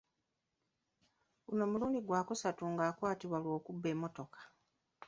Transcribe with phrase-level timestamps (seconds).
[1.47, 4.39] Guno mulundi gwa kusatu ng'akwatibwa olw'okubba emmotoka.